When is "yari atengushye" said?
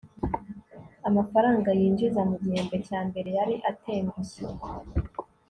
3.37-4.45